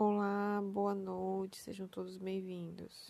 Olá, 0.00 0.62
boa 0.62 0.94
noite, 0.94 1.56
sejam 1.58 1.88
todos 1.88 2.16
bem-vindos. 2.18 3.06